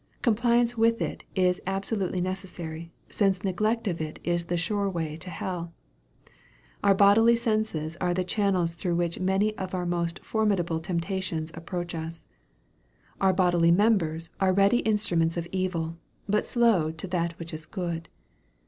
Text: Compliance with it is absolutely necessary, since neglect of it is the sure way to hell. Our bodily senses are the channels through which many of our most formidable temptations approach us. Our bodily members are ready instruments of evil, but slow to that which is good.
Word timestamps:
Compliance 0.23 0.75
with 0.75 0.99
it 0.99 1.25
is 1.35 1.61
absolutely 1.67 2.19
necessary, 2.21 2.91
since 3.11 3.43
neglect 3.43 3.87
of 3.87 4.01
it 4.01 4.17
is 4.23 4.45
the 4.45 4.57
sure 4.57 4.89
way 4.89 5.15
to 5.17 5.29
hell. 5.29 5.75
Our 6.83 6.95
bodily 6.95 7.35
senses 7.35 7.97
are 8.01 8.11
the 8.11 8.23
channels 8.23 8.73
through 8.73 8.95
which 8.95 9.19
many 9.19 9.55
of 9.59 9.75
our 9.75 9.85
most 9.85 10.17
formidable 10.25 10.79
temptations 10.79 11.51
approach 11.53 11.93
us. 11.93 12.25
Our 13.19 13.31
bodily 13.31 13.69
members 13.69 14.31
are 14.39 14.53
ready 14.53 14.77
instruments 14.77 15.37
of 15.37 15.47
evil, 15.51 15.97
but 16.27 16.47
slow 16.47 16.89
to 16.93 17.07
that 17.09 17.37
which 17.37 17.53
is 17.53 17.67
good. 17.67 18.09